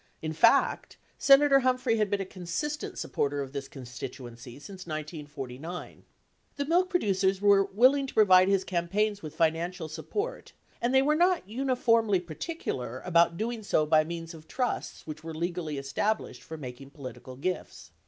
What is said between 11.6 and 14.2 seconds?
formly particular about doing so by